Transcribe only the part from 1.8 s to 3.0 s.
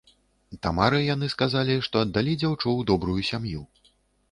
што аддалі дзяўчо ў